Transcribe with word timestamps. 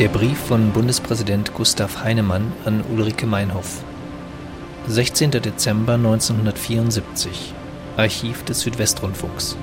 Der 0.00 0.08
Brief 0.08 0.38
von 0.38 0.72
Bundespräsident 0.72 1.52
Gustav 1.52 2.02
Heinemann 2.02 2.54
an 2.64 2.82
Ulrike 2.90 3.26
Meinhoff. 3.26 3.82
16. 4.88 5.30
Dezember 5.30 5.92
1974. 5.92 7.52
Archiv 7.98 8.42
des 8.44 8.60
Südwestrundfunks. 8.60 9.58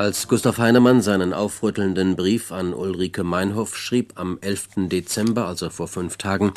Als 0.00 0.28
Gustav 0.28 0.56
Heinemann 0.56 1.02
seinen 1.02 1.34
aufrüttelnden 1.34 2.16
Brief 2.16 2.52
an 2.52 2.72
Ulrike 2.72 3.22
Meinhoff 3.22 3.76
schrieb 3.76 4.14
am 4.14 4.38
11. 4.40 4.88
Dezember, 4.88 5.46
also 5.46 5.68
vor 5.68 5.88
fünf 5.88 6.16
Tagen, 6.16 6.54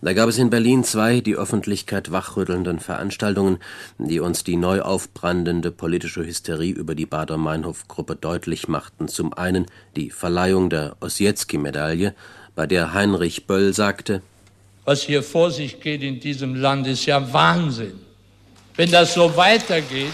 da 0.00 0.12
gab 0.12 0.28
es 0.28 0.38
in 0.38 0.48
Berlin 0.48 0.84
zwei 0.84 1.18
die 1.18 1.34
Öffentlichkeit 1.34 2.12
wachrüttelnden 2.12 2.78
Veranstaltungen, 2.78 3.58
die 3.98 4.20
uns 4.20 4.44
die 4.44 4.54
neu 4.54 4.80
aufbrandende 4.82 5.72
politische 5.72 6.24
Hysterie 6.24 6.70
über 6.70 6.94
die 6.94 7.04
Bader-Meinhof-Gruppe 7.04 8.14
deutlich 8.14 8.68
machten. 8.68 9.08
Zum 9.08 9.32
einen 9.34 9.66
die 9.96 10.10
Verleihung 10.10 10.70
der 10.70 10.94
Ossietzky-Medaille, 11.00 12.14
bei 12.54 12.68
der 12.68 12.94
Heinrich 12.94 13.48
Böll 13.48 13.74
sagte: 13.74 14.22
Was 14.84 15.02
hier 15.02 15.24
vor 15.24 15.50
sich 15.50 15.80
geht 15.80 16.04
in 16.04 16.20
diesem 16.20 16.54
Land, 16.54 16.86
ist 16.86 17.06
ja 17.06 17.32
Wahnsinn. 17.32 17.98
Wenn 18.76 18.92
das 18.92 19.14
so 19.14 19.36
weitergeht, 19.36 20.12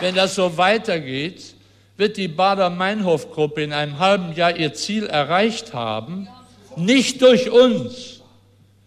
Wenn 0.00 0.14
das 0.14 0.34
so 0.34 0.56
weitergeht, 0.56 1.54
wird 1.96 2.16
die 2.16 2.28
Bader-Meinhof-Gruppe 2.28 3.62
in 3.62 3.72
einem 3.72 3.98
halben 3.98 4.34
Jahr 4.34 4.54
ihr 4.54 4.74
Ziel 4.74 5.06
erreicht 5.06 5.72
haben, 5.72 6.28
nicht 6.76 7.22
durch 7.22 7.50
uns, 7.50 8.20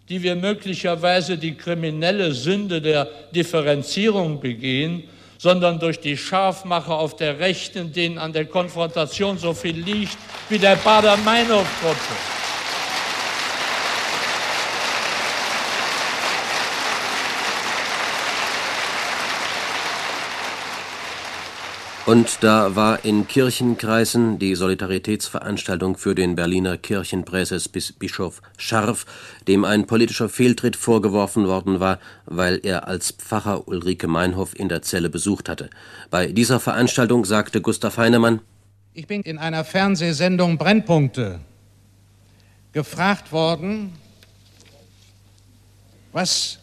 die 0.07 0.21
wir 0.21 0.35
möglicherweise 0.35 1.37
die 1.37 1.55
kriminelle 1.55 2.33
Sünde 2.33 2.81
der 2.81 3.07
Differenzierung 3.33 4.39
begehen, 4.39 5.03
sondern 5.39 5.79
durch 5.79 5.99
die 5.99 6.17
Scharfmacher 6.17 6.97
auf 6.97 7.15
der 7.15 7.39
Rechten, 7.39 7.91
denen 7.91 8.17
an 8.17 8.33
der 8.33 8.45
Konfrontation 8.45 9.37
so 9.37 9.53
viel 9.53 9.77
liegt 9.77 10.17
wie 10.49 10.59
der 10.59 10.75
Bader-Meinhof-Gruppe. 10.75 12.38
Und 22.05 22.43
da 22.43 22.75
war 22.75 23.05
in 23.05 23.27
Kirchenkreisen 23.27 24.39
die 24.39 24.55
Solidaritätsveranstaltung 24.55 25.95
für 25.95 26.15
den 26.15 26.35
Berliner 26.35 26.77
Kirchenpräses 26.77 27.69
Bischof 27.69 28.41
Scharf, 28.57 29.05
dem 29.47 29.63
ein 29.63 29.85
politischer 29.85 30.27
Fehltritt 30.27 30.75
vorgeworfen 30.75 31.45
worden 31.45 31.79
war, 31.79 31.99
weil 32.25 32.61
er 32.63 32.87
als 32.87 33.11
Pfarrer 33.11 33.67
Ulrike 33.67 34.07
Meinhoff 34.07 34.57
in 34.57 34.69
der 34.69 34.81
Zelle 34.81 35.09
besucht 35.09 35.49
hatte. 35.49 35.69
Bei 36.09 36.27
dieser 36.27 36.59
Veranstaltung 36.59 37.25
sagte 37.25 37.61
Gustav 37.61 37.97
Heinemann: 37.97 38.41
Ich 38.93 39.05
bin 39.05 39.21
in 39.21 39.37
einer 39.37 39.63
Fernsehsendung 39.63 40.57
Brennpunkte 40.57 41.41
gefragt 42.71 43.31
worden, 43.31 43.93
was 46.11 46.59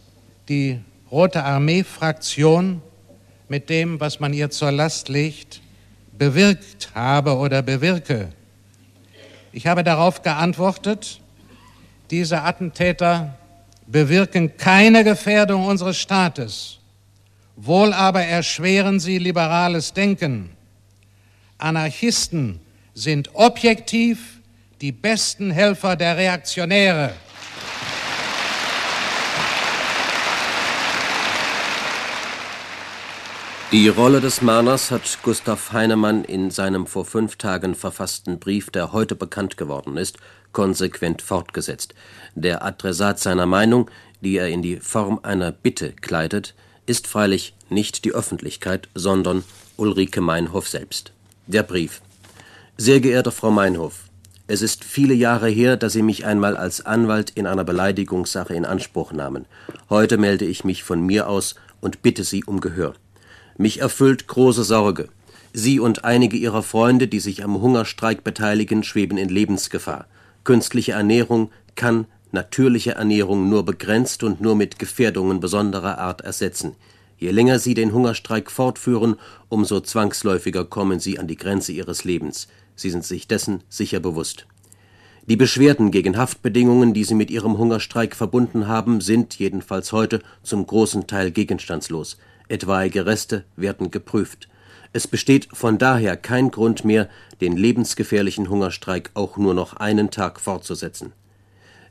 die 0.49 0.81
Rote 1.11 1.45
Armee-Fraktion 1.45 2.83
mit 3.49 3.71
dem, 3.71 4.01
was 4.01 4.21
man 4.21 4.33
ihr 4.33 4.51
zur 4.51 4.73
Last 4.73 5.09
legt, 5.09 5.61
bewirkt 6.13 6.91
habe 6.95 7.37
oder 7.37 7.63
bewirke. 7.63 8.29
Ich 9.53 9.67
habe 9.67 9.85
darauf 9.85 10.23
geantwortet, 10.23 11.21
diese 12.11 12.43
Attentäter 12.43 13.39
bewirken 13.87 14.57
keine 14.57 15.05
Gefährdung 15.05 15.67
unseres 15.67 15.99
Staates, 15.99 16.79
wohl 17.57 17.93
aber 17.93 18.23
erschweren 18.23 19.01
sie 19.01 19.19
liberales 19.19 19.93
Denken. 19.93 20.51
Anarchisten 21.59 22.61
sind 22.95 23.31
objektiv 23.35 24.41
die 24.81 24.93
besten 24.93 25.51
Helfer 25.51 25.97
der 25.97 26.17
Reaktionäre. 26.17 27.13
Die 33.77 33.89
Rolle 33.89 34.23
des 34.23 34.41
Mahners 34.41 34.91
hat 34.91 35.19
Gustav 35.23 35.71
Heinemann 35.75 36.25
in 36.25 36.51
seinem 36.51 36.87
vor 36.87 37.05
fünf 37.05 37.37
Tagen 37.37 37.75
verfassten 37.75 38.39
Brief, 38.39 38.71
der 38.71 38.93
heute 38.93 39.15
bekannt 39.15 39.59
geworden 39.59 39.99
ist, 39.99 40.17
konsequent 40.53 41.21
fortgesetzt. 41.21 41.95
Der 42.35 42.65
Adressat 42.65 43.19
seiner 43.19 43.45
Meinung, 43.45 43.91
die 44.23 44.39
er 44.39 44.49
in 44.49 44.63
die 44.63 44.79
Form 44.79 45.21
einer 45.23 45.53
Bitte 45.53 45.93
kleidet, 45.93 46.55
ist 46.87 47.07
freilich 47.07 47.55
nicht 47.69 48.07
die 48.07 48.13
Öffentlichkeit, 48.13 48.89
sondern 48.95 49.45
Ulrike 49.77 50.23
Meinhof 50.23 50.71
selbst. 50.71 51.13
Der 51.47 51.63
Brief 51.63 52.01
Sehr 52.79 53.01
geehrte 53.01 53.31
Frau 53.31 53.51
Meinhof, 53.51 54.05
es 54.47 54.63
ist 54.63 54.85
viele 54.85 55.13
Jahre 55.13 55.51
her, 55.51 55.77
dass 55.77 55.93
Sie 55.93 56.03
mich 56.03 56.25
einmal 56.25 56.57
als 56.57 56.87
Anwalt 56.87 57.29
in 57.35 57.47
einer 57.47 57.65
Beleidigungssache 57.65 58.55
in 58.55 58.65
Anspruch 58.65 59.13
nahmen. 59.13 59.45
Heute 59.91 60.17
melde 60.17 60.47
ich 60.47 60.65
mich 60.65 60.83
von 60.83 61.03
mir 61.03 61.29
aus 61.29 61.57
und 61.83 62.01
bitte 62.01 62.25
Sie 62.25 62.43
um 62.43 62.61
Gehör. 62.63 62.95
Mich 63.59 63.81
erfüllt 63.81 64.27
große 64.27 64.65
Sorge. 64.65 65.09
Sie 65.55 65.81
und 65.81 66.05
einige 66.05 66.37
Ihrer 66.37 66.63
Freunde, 66.63 67.09
die 67.09 67.21
sich 67.21 67.43
am 67.43 67.59
Hungerstreik 67.63 68.23
beteiligen, 68.23 68.83
schweben 68.83 69.17
in 69.17 69.31
Lebensgefahr. 69.31 70.07
Künstliche 70.45 70.93
Ernährung 70.93 71.51
kann 71.75 72.07
natürliche 72.33 72.97
Ernährung 72.97 73.49
nur 73.49 73.65
begrenzt 73.65 74.23
und 74.23 74.43
nur 74.43 74.57
mit 74.57 74.79
Gefährdungen 74.79 75.41
besonderer 75.41 75.97
Art 75.97 76.21
ersetzen. 76.21 76.77
Je 77.17 77.31
länger 77.31 77.59
Sie 77.59 77.73
den 77.73 77.95
Hungerstreik 77.95 78.51
fortführen, 78.51 79.17
umso 79.49 79.81
zwangsläufiger 79.81 80.67
kommen 80.67 81.01
Sie 81.01 81.19
an 81.19 81.27
die 81.27 81.37
Grenze 81.37 81.73
Ihres 81.73 82.05
Lebens. 82.05 82.49
Sie 82.75 82.91
sind 82.91 83.07
sich 83.07 83.27
dessen 83.27 83.63
sicher 83.71 84.01
bewusst. 84.01 84.47
Die 85.27 85.37
Beschwerden 85.37 85.91
gegen 85.91 86.19
Haftbedingungen, 86.19 86.93
die 86.93 87.05
Sie 87.05 87.15
mit 87.15 87.31
Ihrem 87.31 87.57
Hungerstreik 87.57 88.15
verbunden 88.15 88.69
haben, 88.69 89.01
sind, 89.01 89.39
jedenfalls 89.39 89.93
heute, 89.93 90.21
zum 90.43 90.67
großen 90.67 91.07
Teil 91.07 91.31
gegenstandslos 91.31 92.19
etwaige 92.49 93.07
Reste 93.07 93.45
werden 93.57 93.91
geprüft. 93.91 94.49
Es 94.93 95.07
besteht 95.07 95.49
von 95.53 95.79
daher 95.79 96.17
kein 96.17 96.51
Grund 96.51 96.85
mehr, 96.85 97.09
den 97.41 97.57
lebensgefährlichen 97.57 98.49
Hungerstreik 98.49 99.11
auch 99.15 99.37
nur 99.37 99.55
noch 99.55 99.75
einen 99.75 100.11
Tag 100.11 100.41
fortzusetzen. 100.41 101.13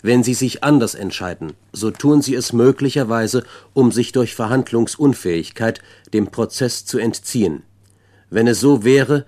Wenn 0.02 0.24
Sie 0.24 0.34
sich 0.34 0.64
anders 0.64 0.96
entscheiden, 0.96 1.54
so 1.72 1.92
tun 1.92 2.22
Sie 2.22 2.36
es 2.36 2.54
möglicherweise, 2.54 3.44
um 3.74 3.92
sich 3.92 4.12
durch 4.12 4.36
Verhandlungsunfähigkeit 4.36 5.82
dem 6.14 6.28
Prozess 6.28 6.86
zu 6.86 7.00
entziehen. 7.00 7.64
Wenn 8.30 8.48
es 8.48 8.60
so 8.60 8.84
wäre, 8.84 9.26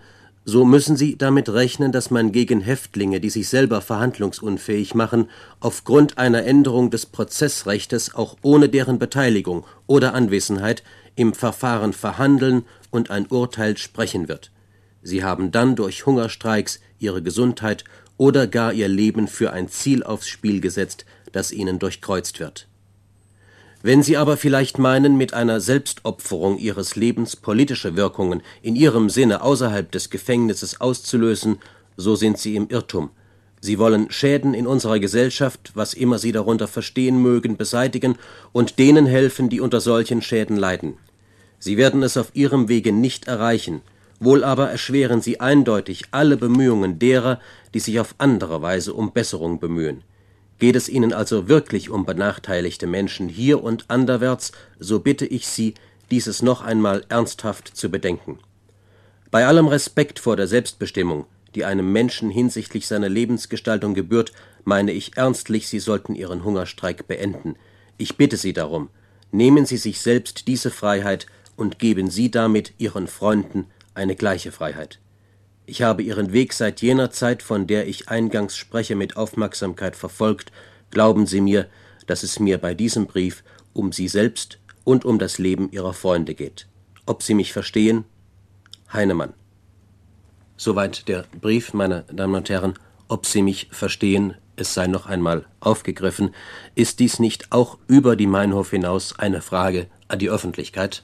so 0.49 0.63
müssen 0.63 0.95
Sie 0.95 1.17
damit 1.17 1.49
rechnen, 1.49 1.91
dass 1.91 2.09
man 2.09 2.31
gegen 2.31 2.61
Häftlinge, 2.61 3.19
die 3.19 3.29
sich 3.29 3.49
selber 3.49 3.81
verhandlungsunfähig 3.81 4.95
machen, 4.95 5.29
aufgrund 5.59 6.17
einer 6.17 6.45
Änderung 6.45 6.89
des 6.89 7.05
Prozessrechtes 7.05 8.15
auch 8.15 8.37
ohne 8.43 8.69
deren 8.69 8.97
Beteiligung 8.97 9.65
oder 9.87 10.13
Anwesenheit 10.13 10.83
im 11.17 11.33
Verfahren 11.33 11.91
verhandeln 11.91 12.63
und 12.91 13.11
ein 13.11 13.27
Urteil 13.27 13.75
sprechen 13.75 14.29
wird. 14.29 14.51
Sie 15.01 15.21
haben 15.21 15.51
dann 15.51 15.75
durch 15.75 16.05
Hungerstreiks 16.05 16.79
ihre 16.97 17.21
Gesundheit 17.21 17.83
oder 18.15 18.47
gar 18.47 18.71
ihr 18.71 18.87
Leben 18.87 19.27
für 19.27 19.51
ein 19.51 19.67
Ziel 19.67 20.01
aufs 20.01 20.29
Spiel 20.29 20.61
gesetzt, 20.61 21.05
das 21.33 21.51
ihnen 21.51 21.77
durchkreuzt 21.77 22.39
wird. 22.39 22.69
Wenn 23.87 24.03
Sie 24.03 24.17
aber 24.17 24.35
vielleicht 24.35 24.79
meinen, 24.79 25.15
mit 25.15 25.33
einer 25.33 25.61
Selbstopferung 25.61 26.57
Ihres 26.57 26.97
Lebens 26.97 27.37
politische 27.37 27.95
Wirkungen 27.95 28.43
in 28.61 28.75
Ihrem 28.75 29.09
Sinne 29.09 29.41
außerhalb 29.41 29.89
des 29.89 30.09
Gefängnisses 30.09 30.81
auszulösen, 30.81 31.59
so 31.95 32.17
sind 32.17 32.37
Sie 32.37 32.57
im 32.57 32.67
Irrtum. 32.67 33.11
Sie 33.61 33.79
wollen 33.79 34.11
Schäden 34.11 34.53
in 34.53 34.67
unserer 34.67 34.99
Gesellschaft, 34.99 35.71
was 35.73 35.93
immer 35.93 36.19
Sie 36.19 36.33
darunter 36.33 36.67
verstehen 36.67 37.21
mögen, 37.21 37.55
beseitigen 37.55 38.17
und 38.51 38.77
denen 38.77 39.05
helfen, 39.05 39.47
die 39.47 39.61
unter 39.61 39.79
solchen 39.79 40.21
Schäden 40.21 40.57
leiden. 40.57 40.95
Sie 41.57 41.77
werden 41.77 42.03
es 42.03 42.17
auf 42.17 42.31
Ihrem 42.33 42.67
Wege 42.67 42.91
nicht 42.91 43.29
erreichen, 43.29 43.81
wohl 44.19 44.43
aber 44.43 44.69
erschweren 44.69 45.21
Sie 45.21 45.39
eindeutig 45.39 46.07
alle 46.11 46.35
Bemühungen 46.35 46.99
derer, 46.99 47.39
die 47.73 47.79
sich 47.79 48.01
auf 48.01 48.15
andere 48.17 48.61
Weise 48.61 48.93
um 48.93 49.13
Besserung 49.13 49.61
bemühen. 49.61 50.03
Geht 50.59 50.75
es 50.75 50.89
Ihnen 50.89 51.13
also 51.13 51.47
wirklich 51.47 51.89
um 51.89 52.05
benachteiligte 52.05 52.87
Menschen 52.87 53.29
hier 53.29 53.63
und 53.63 53.85
anderwärts, 53.89 54.51
so 54.79 54.99
bitte 54.99 55.25
ich 55.25 55.47
Sie, 55.47 55.75
dieses 56.09 56.41
noch 56.41 56.61
einmal 56.61 57.05
ernsthaft 57.09 57.75
zu 57.75 57.89
bedenken. 57.89 58.39
Bei 59.29 59.45
allem 59.45 59.67
Respekt 59.67 60.19
vor 60.19 60.35
der 60.35 60.47
Selbstbestimmung, 60.47 61.25
die 61.53 61.65
einem 61.65 61.91
Menschen 61.91 62.29
hinsichtlich 62.29 62.87
seiner 62.87 63.09
Lebensgestaltung 63.09 63.93
gebührt, 63.93 64.31
meine 64.63 64.91
ich 64.91 65.17
ernstlich, 65.17 65.67
Sie 65.67 65.79
sollten 65.79 66.15
Ihren 66.15 66.43
Hungerstreik 66.43 67.07
beenden. 67.07 67.55
Ich 67.97 68.17
bitte 68.17 68.37
Sie 68.37 68.53
darum, 68.53 68.89
nehmen 69.31 69.65
Sie 69.65 69.77
sich 69.77 69.99
selbst 70.01 70.47
diese 70.47 70.71
Freiheit 70.71 71.27
und 71.55 71.79
geben 71.79 72.09
Sie 72.09 72.31
damit 72.31 72.73
Ihren 72.77 73.07
Freunden 73.07 73.67
eine 73.93 74.15
gleiche 74.15 74.51
Freiheit. 74.51 74.99
Ich 75.69 75.81
habe 75.81 76.01
Ihren 76.01 76.31
Weg 76.31 76.53
seit 76.53 76.81
jener 76.81 77.11
Zeit, 77.11 77.43
von 77.43 77.67
der 77.67 77.87
ich 77.87 78.07
eingangs 78.07 78.55
spreche, 78.55 78.95
mit 78.95 79.17
Aufmerksamkeit 79.17 79.97
verfolgt. 79.97 80.53
Glauben 80.91 81.27
Sie 81.27 81.41
mir, 81.41 81.67
dass 82.07 82.23
es 82.23 82.39
mir 82.39 82.57
bei 82.57 82.73
diesem 82.73 83.05
Brief 83.05 83.43
um 83.73 83.91
sie 83.91 84.07
selbst 84.07 84.59
und 84.85 85.03
um 85.03 85.19
das 85.19 85.37
Leben 85.37 85.69
ihrer 85.71 85.93
Freunde 85.93 86.33
geht. 86.33 86.67
Ob 87.05 87.21
Sie 87.21 87.33
mich 87.33 87.51
verstehen? 87.51 88.05
Heinemann. 88.91 89.33
Soweit 90.55 91.09
der 91.09 91.25
Brief, 91.39 91.73
meine 91.73 92.05
Damen 92.11 92.35
und 92.35 92.49
Herren. 92.49 92.73
Ob 93.09 93.25
Sie 93.25 93.41
mich 93.41 93.67
verstehen, 93.71 94.35
es 94.55 94.73
sei 94.73 94.87
noch 94.87 95.05
einmal 95.05 95.45
aufgegriffen. 95.59 96.33
Ist 96.75 96.99
dies 97.01 97.19
nicht 97.19 97.51
auch 97.51 97.77
über 97.87 98.15
die 98.15 98.25
Meinhof 98.25 98.71
hinaus 98.71 99.19
eine 99.19 99.41
Frage 99.41 99.87
an 100.07 100.19
die 100.19 100.29
Öffentlichkeit? 100.29 101.03